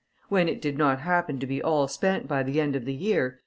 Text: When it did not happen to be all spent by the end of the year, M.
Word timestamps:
When 0.29 0.49
it 0.49 0.63
did 0.63 0.79
not 0.79 1.01
happen 1.01 1.37
to 1.41 1.45
be 1.45 1.61
all 1.61 1.87
spent 1.87 2.27
by 2.27 2.41
the 2.41 2.59
end 2.59 2.75
of 2.75 2.85
the 2.85 2.95
year, 2.95 3.33
M. 3.33 3.39